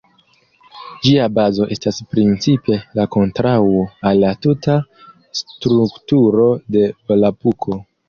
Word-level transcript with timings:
Ĝia 1.03 1.27
bazo 1.35 1.67
estas 1.75 1.99
principe 2.15 2.79
la 3.01 3.07
kontraŭo 3.17 3.85
al 4.13 4.25
la 4.27 4.35
tuta 4.49 4.81
strukturo 5.45 6.53
de 6.75 6.89
Volapuko. 6.93 7.85